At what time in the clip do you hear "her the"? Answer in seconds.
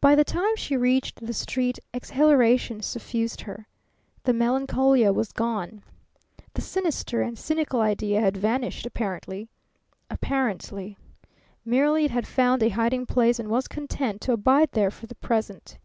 3.42-4.32